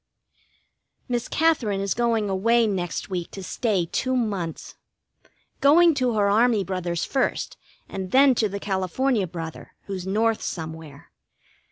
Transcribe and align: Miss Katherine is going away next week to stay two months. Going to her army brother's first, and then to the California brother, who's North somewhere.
Miss 1.07 1.27
Katherine 1.27 1.79
is 1.79 1.93
going 1.93 2.27
away 2.27 2.65
next 2.65 3.11
week 3.11 3.29
to 3.33 3.43
stay 3.43 3.85
two 3.85 4.15
months. 4.15 4.73
Going 5.59 5.93
to 5.93 6.13
her 6.13 6.27
army 6.27 6.63
brother's 6.63 7.05
first, 7.05 7.55
and 7.87 8.09
then 8.09 8.33
to 8.33 8.49
the 8.49 8.59
California 8.59 9.27
brother, 9.27 9.75
who's 9.85 10.07
North 10.07 10.41
somewhere. 10.41 11.11